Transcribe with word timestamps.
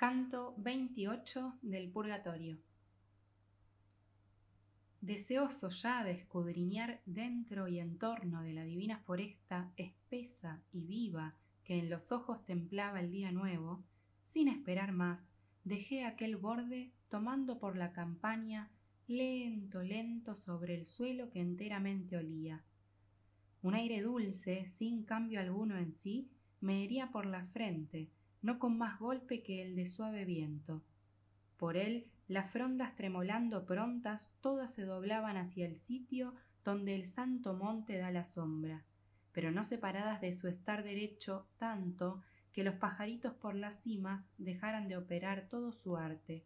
Canto 0.00 0.54
28 0.56 1.58
del 1.60 1.90
Purgatorio. 1.90 2.56
Deseoso 5.02 5.68
ya 5.68 6.02
de 6.04 6.12
escudriñar 6.12 7.02
dentro 7.04 7.68
y 7.68 7.80
en 7.80 7.98
torno 7.98 8.42
de 8.42 8.54
la 8.54 8.64
divina 8.64 9.00
foresta 9.00 9.74
espesa 9.76 10.62
y 10.72 10.86
viva 10.86 11.34
que 11.64 11.78
en 11.78 11.90
los 11.90 12.12
ojos 12.12 12.42
templaba 12.46 13.00
el 13.00 13.10
día 13.10 13.30
nuevo, 13.30 13.84
sin 14.24 14.48
esperar 14.48 14.92
más, 14.92 15.34
dejé 15.64 16.06
aquel 16.06 16.38
borde 16.38 16.94
tomando 17.10 17.58
por 17.58 17.76
la 17.76 17.92
campaña 17.92 18.70
lento, 19.06 19.82
lento 19.82 20.34
sobre 20.34 20.76
el 20.76 20.86
suelo 20.86 21.28
que 21.28 21.40
enteramente 21.40 22.16
olía. 22.16 22.64
Un 23.60 23.74
aire 23.74 24.00
dulce, 24.00 24.66
sin 24.66 25.04
cambio 25.04 25.40
alguno 25.40 25.76
en 25.76 25.92
sí, 25.92 26.30
me 26.62 26.84
hería 26.84 27.10
por 27.10 27.26
la 27.26 27.44
frente, 27.44 28.08
no 28.42 28.58
con 28.58 28.78
más 28.78 28.98
golpe 28.98 29.42
que 29.42 29.62
el 29.62 29.76
de 29.76 29.86
suave 29.86 30.24
viento. 30.24 30.82
Por 31.56 31.76
él 31.76 32.06
las 32.28 32.50
frondas 32.50 32.94
tremolando 32.94 33.66
prontas 33.66 34.32
todas 34.40 34.72
se 34.72 34.84
doblaban 34.84 35.36
hacia 35.36 35.66
el 35.66 35.76
sitio 35.76 36.34
donde 36.64 36.94
el 36.94 37.06
santo 37.06 37.54
monte 37.54 37.98
da 37.98 38.10
la 38.10 38.24
sombra, 38.24 38.84
pero 39.32 39.50
no 39.50 39.64
separadas 39.64 40.20
de 40.20 40.32
su 40.32 40.48
estar 40.48 40.84
derecho 40.84 41.46
tanto 41.58 42.22
que 42.52 42.64
los 42.64 42.74
pajaritos 42.74 43.32
por 43.34 43.54
las 43.54 43.82
cimas 43.82 44.30
dejaran 44.38 44.88
de 44.88 44.96
operar 44.96 45.48
todo 45.48 45.72
su 45.72 45.96
arte, 45.96 46.44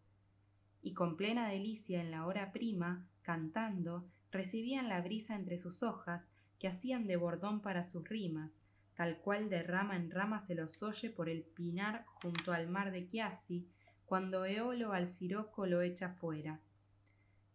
y 0.83 0.93
con 0.93 1.16
plena 1.16 1.49
delicia 1.49 2.01
en 2.01 2.11
la 2.11 2.27
hora 2.27 2.52
prima, 2.52 3.07
cantando, 3.23 4.07
recibían 4.30 4.88
la 4.88 5.01
brisa 5.01 5.35
entre 5.35 5.59
sus 5.59 5.83
hojas, 5.83 6.30
que 6.59 6.69
hacían 6.69 7.07
de 7.07 7.16
bordón 7.16 7.61
para 7.61 7.85
sus 7.85 8.09
rimas, 8.09 8.61
tal 8.95 9.19
cual 9.19 9.48
de 9.48 9.62
rama 9.62 9.97
en 9.97 10.11
rama 10.11 10.41
se 10.41 10.55
los 10.55 10.83
oye 10.83 11.11
por 11.11 11.29
el 11.29 11.43
pinar 11.43 12.05
junto 12.07 12.52
al 12.52 12.69
mar 12.69 12.91
de 12.91 13.09
Chiasi, 13.09 13.69
cuando 14.07 14.45
Eolo 14.45 14.93
al 14.93 15.09
siroco 15.09 15.66
lo 15.66 15.83
echa 15.83 16.10
fuera. 16.10 16.60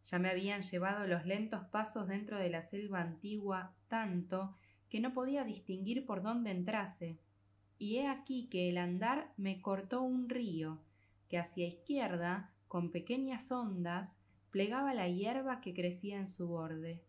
Ya 0.06 0.20
me 0.20 0.30
habían 0.30 0.62
llevado 0.64 1.08
los 1.08 1.26
lentos 1.26 1.66
pasos 1.66 2.08
dentro 2.08 2.38
de 2.38 2.50
la 2.50 2.62
selva 2.62 3.02
antigua 3.02 3.76
tanto 3.88 4.58
que 4.90 5.00
no 5.00 5.14
podía 5.14 5.44
distinguir 5.44 6.06
por 6.06 6.24
dónde 6.24 6.52
entrase, 6.52 7.20
y 7.78 7.98
he 7.98 8.08
aquí 8.08 8.50
que 8.50 8.70
el 8.70 8.78
andar 8.78 9.32
me 9.38 9.62
cortó 9.62 10.02
un 10.02 10.28
río, 10.28 10.82
que 11.30 11.38
hacia 11.38 11.68
izquierda, 11.68 12.52
con 12.68 12.92
pequeñas 12.92 13.52
ondas, 13.52 14.20
plegaba 14.52 14.94
la 14.94 15.08
hierba 15.08 15.62
que 15.62 15.74
crecía 15.74 16.18
en 16.18 16.28
su 16.28 16.48
borde. 16.48 17.04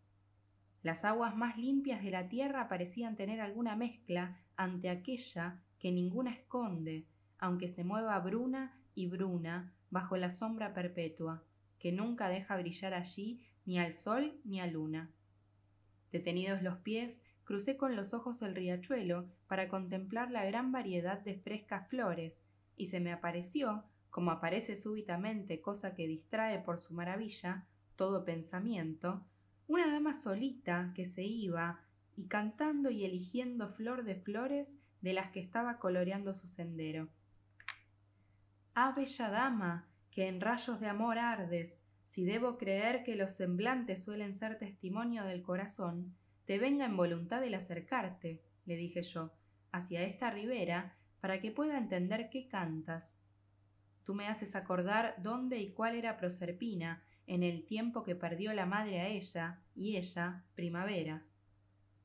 Las 0.82 1.04
aguas 1.04 1.36
más 1.36 1.58
limpias 1.58 2.02
de 2.02 2.10
la 2.10 2.28
tierra 2.28 2.68
parecían 2.68 3.16
tener 3.16 3.40
alguna 3.40 3.76
mezcla 3.76 4.38
ante 4.56 4.88
aquella 4.88 5.62
que 5.78 5.92
ninguna 5.92 6.32
esconde, 6.32 7.06
aunque 7.38 7.68
se 7.68 7.84
mueva 7.84 8.18
bruna 8.20 8.78
y 8.94 9.06
bruna 9.06 9.74
bajo 9.90 10.16
la 10.16 10.30
sombra 10.30 10.72
perpetua, 10.72 11.42
que 11.78 11.92
nunca 11.92 12.28
deja 12.28 12.56
brillar 12.56 12.94
allí 12.94 13.44
ni 13.66 13.78
al 13.78 13.92
sol 13.92 14.38
ni 14.44 14.60
a 14.60 14.66
luna. 14.66 15.10
Detenidos 16.12 16.62
los 16.62 16.78
pies, 16.78 17.22
crucé 17.44 17.76
con 17.76 17.96
los 17.96 18.14
ojos 18.14 18.42
el 18.42 18.54
riachuelo 18.54 19.28
para 19.48 19.68
contemplar 19.68 20.30
la 20.30 20.44
gran 20.44 20.72
variedad 20.72 21.20
de 21.20 21.34
frescas 21.34 21.88
flores, 21.88 22.44
y 22.76 22.86
se 22.86 23.00
me 23.00 23.12
apareció, 23.12 23.84
como 24.08 24.30
aparece 24.30 24.76
súbitamente 24.76 25.60
cosa 25.60 25.94
que 25.94 26.06
distrae 26.06 26.58
por 26.58 26.78
su 26.78 26.94
maravilla 26.94 27.66
todo 27.96 28.24
pensamiento, 28.24 29.24
una 29.70 29.86
dama 29.86 30.14
solita 30.14 30.90
que 30.96 31.04
se 31.04 31.22
iba 31.22 31.78
y 32.16 32.26
cantando 32.26 32.90
y 32.90 33.04
eligiendo 33.04 33.68
flor 33.68 34.02
de 34.02 34.16
flores 34.16 34.76
de 35.00 35.12
las 35.12 35.30
que 35.30 35.38
estaba 35.38 35.78
coloreando 35.78 36.34
su 36.34 36.48
sendero. 36.48 37.08
Ah, 38.74 38.92
bella 38.96 39.30
dama, 39.30 39.88
que 40.10 40.26
en 40.26 40.40
rayos 40.40 40.80
de 40.80 40.88
amor 40.88 41.20
ardes, 41.20 41.84
si 42.04 42.24
debo 42.24 42.58
creer 42.58 43.04
que 43.04 43.14
los 43.14 43.30
semblantes 43.30 44.02
suelen 44.02 44.34
ser 44.34 44.58
testimonio 44.58 45.22
del 45.22 45.40
corazón, 45.40 46.16
te 46.46 46.58
venga 46.58 46.86
en 46.86 46.96
voluntad 46.96 47.44
el 47.44 47.54
acercarte, 47.54 48.42
le 48.66 48.74
dije 48.74 49.04
yo, 49.04 49.30
hacia 49.70 50.02
esta 50.02 50.32
ribera, 50.32 50.96
para 51.20 51.40
que 51.40 51.52
pueda 51.52 51.78
entender 51.78 52.28
qué 52.28 52.48
cantas. 52.48 53.20
Tú 54.02 54.14
me 54.14 54.26
haces 54.26 54.56
acordar 54.56 55.14
dónde 55.22 55.58
y 55.58 55.70
cuál 55.70 55.94
era 55.94 56.16
Proserpina, 56.16 57.04
en 57.30 57.44
el 57.44 57.62
tiempo 57.64 58.02
que 58.02 58.16
perdió 58.16 58.52
la 58.54 58.66
madre 58.66 58.98
a 58.98 59.06
ella 59.06 59.60
y 59.76 59.96
ella 59.96 60.42
primavera. 60.56 61.22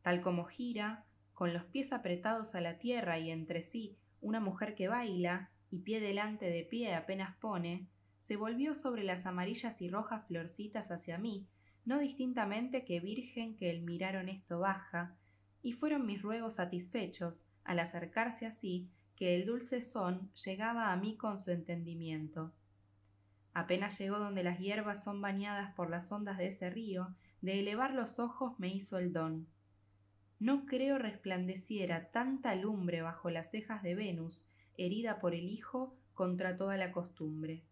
Tal 0.04 0.22
como 0.22 0.46
gira, 0.46 1.04
con 1.34 1.52
los 1.52 1.64
pies 1.64 1.94
apretados 1.94 2.54
a 2.54 2.62
la 2.62 2.78
tierra 2.78 3.18
y 3.18 3.32
entre 3.32 3.64
sí 3.64 3.98
una 4.22 4.40
mujer 4.40 4.76
que 4.76 4.88
baila 4.88 5.50
y 5.72 5.80
pie 5.80 6.00
delante 6.00 6.46
de 6.46 6.62
pie 6.62 6.94
apenas 6.94 7.36
pone, 7.38 7.88
se 8.20 8.36
volvió 8.36 8.76
sobre 8.76 9.04
las 9.04 9.26
amarillas 9.26 9.82
y 9.82 9.90
rojas 9.90 10.28
florcitas 10.28 10.92
hacia 10.92 11.18
mí, 11.18 11.48
no 11.86 11.98
distintamente 11.98 12.86
que 12.86 13.00
virgen 13.00 13.56
que 13.56 13.72
el 13.72 13.82
mirar 13.82 14.18
honesto 14.18 14.60
baja, 14.60 15.18
y 15.64 15.72
fueron 15.74 16.06
mis 16.06 16.22
ruegos 16.22 16.58
satisfechos 16.58 17.46
al 17.64 17.80
acercarse 17.80 18.46
así 18.46 18.92
que 19.16 19.34
el 19.34 19.48
dulce 19.48 19.82
son 19.82 20.32
llegaba 20.46 20.92
a 20.92 20.96
mí 20.98 21.18
con 21.18 21.40
su 21.40 21.50
entendimiento. 21.50 22.54
Apenas 23.56 23.98
llegó 23.98 24.20
donde 24.20 24.44
las 24.44 24.60
hierbas 24.60 25.02
son 25.02 25.22
bañadas 25.22 25.74
por 25.76 25.90
las 25.90 26.12
ondas 26.12 26.38
de 26.38 26.48
ese 26.48 26.70
río, 26.70 27.16
de 27.40 27.62
elevar 27.62 27.94
los 27.94 28.20
ojos 28.20 28.60
me 28.60 28.68
hizo 28.68 28.98
el 28.98 29.14
don. 29.14 29.48
No 30.40 30.66
creo 30.66 30.98
resplandeciera 30.98 32.12
tanta 32.12 32.54
lumbre 32.54 33.02
bajo 33.02 33.30
las 33.30 33.52
cejas 33.52 33.82
de 33.82 33.96
Venus, 33.96 34.46
herida 34.78 35.22
por 35.22 35.34
el 35.34 35.48
hijo 35.48 35.96
contra 36.14 36.58
toda 36.58 36.76
la 36.76 36.92
costumbre. 36.92 37.64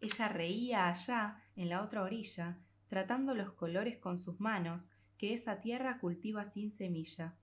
Ella 0.00 0.26
reía 0.26 0.88
allá, 0.88 1.44
en 1.54 1.68
la 1.68 1.82
otra 1.82 2.02
orilla, 2.02 2.58
tratando 2.88 3.34
los 3.34 3.52
colores 3.52 3.98
con 3.98 4.18
sus 4.18 4.40
manos, 4.40 4.90
que 5.16 5.32
esa 5.32 5.60
tierra 5.60 6.00
cultiva 6.00 6.44
sin 6.44 6.72
semilla. 6.72 7.36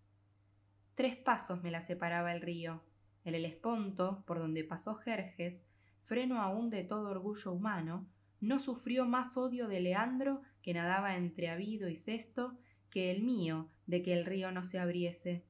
Tres 0.95 1.15
pasos 1.15 1.63
me 1.63 1.71
la 1.71 1.79
separaba 1.79 2.33
el 2.33 2.41
río. 2.41 2.83
El 3.23 3.35
Helesponto, 3.35 4.25
por 4.27 4.39
donde 4.39 4.65
pasó 4.65 4.95
Jerjes, 4.95 5.63
freno 6.05 6.39
aún 6.39 6.69
de 6.69 6.83
todo 6.83 7.09
orgullo 7.09 7.51
humano, 7.51 8.07
no 8.39 8.59
sufrió 8.59 9.05
más 9.05 9.37
odio 9.37 9.67
de 9.67 9.79
Leandro, 9.79 10.43
que 10.61 10.73
nadaba 10.73 11.17
entre 11.17 11.49
Abido 11.49 11.89
y 11.89 11.95
Cesto, 11.95 12.59
que 12.91 13.09
el 13.09 13.23
mío, 13.23 13.69
de 13.87 14.03
que 14.03 14.13
el 14.13 14.23
río 14.23 14.51
no 14.51 14.63
se 14.63 14.77
abriese. 14.77 15.43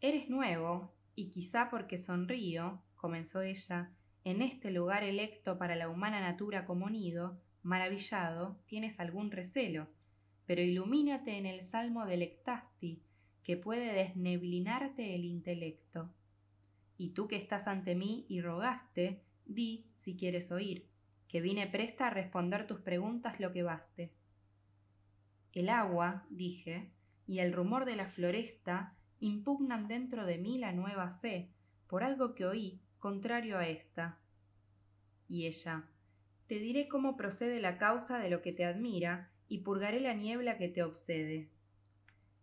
Eres 0.00 0.28
nuevo, 0.28 0.92
y 1.14 1.30
quizá 1.30 1.70
porque 1.70 1.98
sonrío, 1.98 2.82
comenzó 2.96 3.40
ella, 3.40 3.92
en 4.24 4.42
este 4.42 4.72
lugar 4.72 5.04
electo 5.04 5.56
para 5.56 5.76
la 5.76 5.88
humana 5.88 6.20
natura 6.20 6.66
como 6.66 6.90
nido, 6.90 7.40
maravillado, 7.62 8.60
tienes 8.66 8.98
algún 8.98 9.30
recelo, 9.30 9.88
pero 10.46 10.62
ilumínate 10.62 11.38
en 11.38 11.46
el 11.46 11.62
salmo 11.62 12.06
del 12.06 12.22
Ectasti, 12.22 13.04
que 13.44 13.56
puede 13.56 13.92
desneblinarte 13.94 15.14
el 15.14 15.24
intelecto. 15.24 16.12
Y 16.96 17.10
tú 17.10 17.28
que 17.28 17.36
estás 17.36 17.68
ante 17.68 17.94
mí 17.94 18.26
y 18.28 18.40
rogaste, 18.40 19.22
Di, 19.48 19.90
si 19.94 20.14
quieres 20.14 20.52
oír, 20.52 20.86
que 21.26 21.40
vine 21.40 21.66
presta 21.66 22.08
a 22.08 22.10
responder 22.10 22.66
tus 22.66 22.80
preguntas 22.80 23.40
lo 23.40 23.50
que 23.50 23.62
baste. 23.62 24.12
El 25.52 25.70
agua, 25.70 26.26
dije, 26.28 26.92
y 27.26 27.38
el 27.38 27.54
rumor 27.54 27.86
de 27.86 27.96
la 27.96 28.06
floresta 28.06 28.94
impugnan 29.20 29.88
dentro 29.88 30.26
de 30.26 30.36
mí 30.36 30.58
la 30.58 30.72
nueva 30.72 31.18
fe, 31.22 31.50
por 31.86 32.04
algo 32.04 32.34
que 32.34 32.44
oí, 32.44 32.82
contrario 32.98 33.56
a 33.56 33.66
esta. 33.66 34.20
Y 35.28 35.46
ella, 35.46 35.88
te 36.46 36.58
diré 36.58 36.86
cómo 36.86 37.16
procede 37.16 37.58
la 37.60 37.78
causa 37.78 38.18
de 38.18 38.28
lo 38.28 38.42
que 38.42 38.52
te 38.52 38.66
admira, 38.66 39.32
y 39.48 39.58
purgaré 39.58 40.00
la 40.00 40.12
niebla 40.12 40.58
que 40.58 40.68
te 40.68 40.82
obsede. 40.82 41.48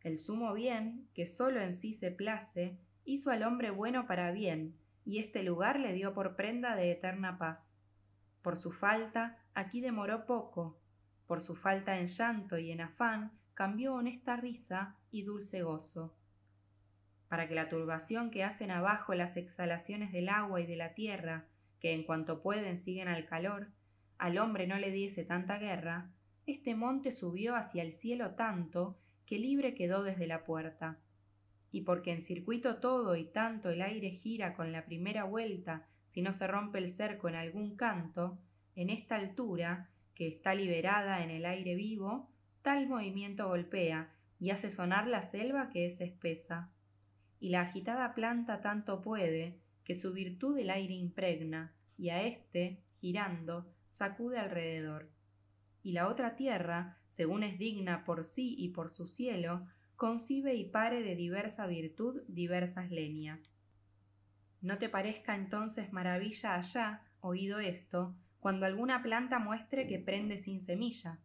El 0.01 0.17
sumo 0.17 0.55
bien, 0.55 1.07
que 1.13 1.27
solo 1.27 1.61
en 1.61 1.73
sí 1.73 1.93
se 1.93 2.09
place, 2.09 2.79
hizo 3.05 3.29
al 3.29 3.43
hombre 3.43 3.69
bueno 3.69 4.07
para 4.07 4.31
bien, 4.31 4.75
y 5.05 5.19
este 5.19 5.43
lugar 5.43 5.79
le 5.79 5.93
dio 5.93 6.13
por 6.13 6.35
prenda 6.35 6.75
de 6.75 6.91
eterna 6.91 7.37
paz. 7.37 7.77
Por 8.41 8.57
su 8.57 8.71
falta, 8.71 9.37
aquí 9.53 9.79
demoró 9.79 10.25
poco, 10.25 10.79
por 11.27 11.41
su 11.41 11.55
falta 11.55 11.99
en 11.99 12.07
llanto 12.07 12.57
y 12.57 12.71
en 12.71 12.81
afán, 12.81 13.31
cambió 13.53 13.93
honesta 13.93 14.35
risa 14.35 14.97
y 15.11 15.23
dulce 15.23 15.61
gozo. 15.61 16.15
Para 17.29 17.47
que 17.47 17.55
la 17.55 17.69
turbación 17.69 18.31
que 18.31 18.43
hacen 18.43 18.71
abajo 18.71 19.13
las 19.13 19.37
exhalaciones 19.37 20.11
del 20.11 20.29
agua 20.29 20.59
y 20.61 20.65
de 20.65 20.75
la 20.75 20.93
tierra, 20.93 21.45
que 21.79 21.93
en 21.93 22.03
cuanto 22.03 22.41
pueden 22.41 22.77
siguen 22.77 23.07
al 23.07 23.25
calor, 23.25 23.69
al 24.17 24.37
hombre 24.37 24.67
no 24.67 24.77
le 24.77 24.91
diese 24.91 25.23
tanta 25.23 25.57
guerra, 25.59 26.11
este 26.45 26.75
monte 26.75 27.11
subió 27.11 27.55
hacia 27.55 27.83
el 27.83 27.91
cielo 27.91 28.31
tanto 28.31 28.97
que 29.25 29.39
libre 29.39 29.73
quedó 29.73 30.03
desde 30.03 30.27
la 30.27 30.43
puerta 30.43 30.99
y 31.75 31.81
porque 31.81 32.13
en 32.13 32.21
circuito 32.21 32.77
todo 32.77 33.17
y 33.17 33.25
tanto 33.25 33.69
el 33.69 33.81
aire 33.81 34.11
gira 34.11 34.53
con 34.53 34.71
la 34.71 34.85
primera 34.85 35.25
vuelta 35.25 35.85
si 36.07 36.21
no 36.21 36.31
se 36.31 36.47
rompe 36.47 36.77
el 36.77 36.87
cerco 36.87 37.27
en 37.27 37.35
algún 37.35 37.75
canto, 37.75 38.39
en 38.75 38.89
esta 38.89 39.17
altura, 39.17 39.89
que 40.13 40.25
está 40.25 40.55
liberada 40.55 41.21
en 41.21 41.31
el 41.31 41.45
aire 41.45 41.75
vivo, 41.75 42.31
tal 42.61 42.87
movimiento 42.87 43.49
golpea 43.49 44.13
y 44.39 44.51
hace 44.51 44.71
sonar 44.71 45.05
la 45.07 45.21
selva 45.21 45.69
que 45.69 45.85
es 45.85 45.99
espesa. 45.99 46.71
Y 47.41 47.49
la 47.49 47.59
agitada 47.59 48.13
planta 48.13 48.61
tanto 48.61 49.01
puede, 49.01 49.59
que 49.83 49.95
su 49.95 50.13
virtud 50.13 50.57
el 50.57 50.69
aire 50.69 50.93
impregna, 50.93 51.75
y 51.97 52.07
a 52.07 52.23
éste, 52.23 52.85
girando, 53.01 53.69
sacude 53.89 54.37
alrededor. 54.37 55.11
Y 55.83 55.91
la 55.91 56.07
otra 56.07 56.37
tierra, 56.37 56.99
según 57.07 57.43
es 57.43 57.59
digna 57.59 58.05
por 58.05 58.23
sí 58.23 58.55
y 58.57 58.69
por 58.69 58.91
su 58.91 59.07
cielo, 59.07 59.67
concibe 59.95 60.55
y 60.55 60.65
pare 60.65 61.01
de 61.03 61.15
diversa 61.15 61.67
virtud 61.67 62.21
diversas 62.27 62.91
leñas. 62.91 63.57
No 64.61 64.77
te 64.77 64.89
parezca 64.89 65.35
entonces 65.35 65.93
maravilla 65.93 66.55
allá, 66.55 67.03
oído 67.21 67.59
esto, 67.59 68.15
cuando 68.39 68.65
alguna 68.65 69.01
planta 69.01 69.39
muestre 69.39 69.87
que 69.87 69.99
prende 69.99 70.37
sin 70.37 70.59
semilla. 70.59 71.19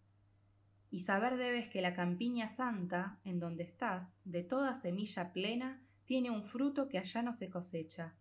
Y 0.91 1.01
saber 1.01 1.37
debes 1.37 1.69
que 1.69 1.83
la 1.83 1.95
campiña 1.95 2.49
santa, 2.49 3.19
en 3.25 3.39
donde 3.39 3.63
estás, 3.63 4.19
de 4.25 4.43
toda 4.43 4.75
semilla 4.75 5.33
plena, 5.33 5.83
tiene 6.05 6.31
un 6.31 6.45
fruto 6.45 6.89
que 6.89 6.99
allá 6.99 7.23
no 7.23 7.33
se 7.33 7.49
cosecha. 7.49 8.15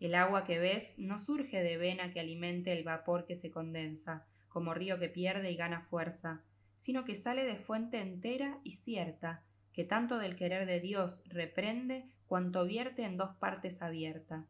El 0.00 0.14
agua 0.14 0.44
que 0.44 0.58
ves 0.58 0.94
no 0.98 1.18
surge 1.18 1.62
de 1.62 1.76
vena 1.76 2.12
que 2.12 2.20
alimente 2.20 2.72
el 2.72 2.84
vapor 2.84 3.24
que 3.24 3.36
se 3.36 3.50
condensa, 3.50 4.26
como 4.48 4.74
río 4.74 4.98
que 4.98 5.08
pierde 5.08 5.50
y 5.50 5.56
gana 5.56 5.80
fuerza, 5.80 6.42
sino 6.76 7.04
que 7.04 7.16
sale 7.16 7.44
de 7.44 7.56
fuente 7.56 8.00
entera 8.00 8.60
y 8.62 8.72
cierta, 8.72 9.42
que 9.78 9.84
tanto 9.84 10.18
del 10.18 10.34
querer 10.34 10.66
de 10.66 10.80
Dios 10.80 11.22
reprende 11.28 12.10
cuanto 12.26 12.64
vierte 12.64 13.04
en 13.04 13.16
dos 13.16 13.36
partes 13.36 13.80
abierta. 13.80 14.44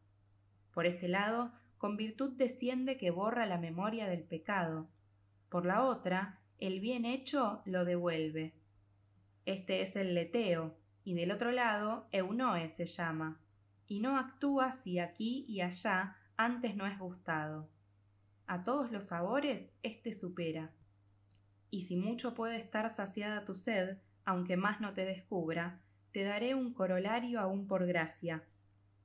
Por 0.72 0.86
este 0.86 1.06
lado, 1.06 1.52
con 1.76 1.98
virtud 1.98 2.32
desciende 2.38 2.96
que 2.96 3.10
borra 3.10 3.44
la 3.44 3.58
memoria 3.58 4.08
del 4.08 4.22
pecado. 4.22 4.88
Por 5.50 5.66
la 5.66 5.84
otra, 5.84 6.40
el 6.60 6.80
bien 6.80 7.04
hecho 7.04 7.60
lo 7.66 7.84
devuelve. 7.84 8.54
Este 9.44 9.82
es 9.82 9.96
el 9.96 10.14
leteo, 10.14 10.78
y 11.04 11.12
del 11.12 11.30
otro 11.30 11.52
lado 11.52 12.08
eunoe 12.10 12.66
se 12.70 12.86
llama, 12.86 13.38
y 13.86 14.00
no 14.00 14.16
actúa 14.16 14.72
si 14.72 14.98
aquí 14.98 15.44
y 15.46 15.60
allá 15.60 16.16
antes 16.38 16.74
no 16.74 16.86
es 16.86 16.98
gustado. 16.98 17.68
A 18.46 18.64
todos 18.64 18.90
los 18.90 19.08
sabores 19.08 19.74
éste 19.82 20.14
supera. 20.14 20.72
Y 21.68 21.82
si 21.82 21.96
mucho 21.96 22.32
puede 22.32 22.56
estar 22.56 22.88
saciada 22.88 23.44
tu 23.44 23.54
sed, 23.54 23.98
aunque 24.28 24.56
más 24.56 24.80
no 24.80 24.92
te 24.92 25.04
descubra, 25.04 25.80
te 26.12 26.22
daré 26.22 26.54
un 26.54 26.74
corolario 26.74 27.40
aún 27.40 27.66
por 27.66 27.86
gracia. 27.86 28.44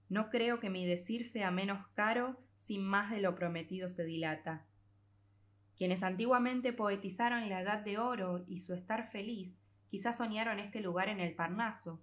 No 0.10 0.30
creo 0.30 0.60
que 0.60 0.70
mi 0.70 0.86
decir 0.86 1.24
sea 1.24 1.52
menos 1.52 1.88
caro 1.96 2.38
sin 2.56 2.84
más 2.84 3.10
de 3.12 3.22
lo 3.22 3.36
prometido 3.36 3.88
se 3.90 4.04
dilata. 4.04 4.66
Quienes 5.78 6.04
antiguamente 6.04 6.74
poetizaron 6.74 7.50
la 7.50 7.62
edad 7.62 7.80
de 7.80 7.98
oro 7.98 8.44
y 8.48 8.60
su 8.60 8.74
estar 8.74 9.10
feliz, 9.10 9.62
Quizás 9.94 10.18
soñaron 10.18 10.60
este 10.60 10.82
lugar 10.82 11.08
en 11.08 11.20
el 11.20 11.36
Parnaso. 11.36 12.02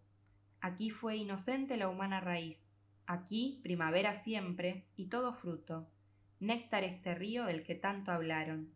Aquí 0.61 0.91
fue 0.91 1.17
inocente 1.17 1.77
la 1.77 1.89
humana 1.89 2.21
raíz. 2.21 2.71
Aquí 3.05 3.59
primavera 3.65 4.15
siempre 4.15 4.87
y 4.95 5.09
todo 5.09 5.33
fruto. 5.33 5.91
Néctar 6.39 6.85
este 6.85 7.17
río 7.17 7.47
del 7.47 7.65
que 7.65 7.75
tanto 7.75 8.13
hablaron. 8.13 8.73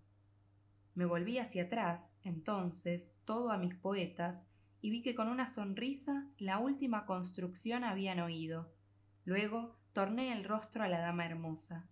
Me 0.94 1.04
volví 1.04 1.38
hacia 1.38 1.64
atrás, 1.64 2.16
entonces, 2.22 3.16
todo 3.24 3.50
a 3.50 3.58
mis 3.58 3.74
poetas, 3.74 4.46
y 4.80 4.90
vi 4.90 5.02
que 5.02 5.14
con 5.14 5.28
una 5.28 5.46
sonrisa 5.46 6.28
la 6.38 6.58
última 6.58 7.06
construcción 7.06 7.84
habían 7.84 8.20
oído. 8.20 8.72
Luego 9.24 9.76
torné 9.92 10.32
el 10.32 10.44
rostro 10.44 10.84
a 10.84 10.88
la 10.88 11.00
dama 11.00 11.26
hermosa. 11.26 11.88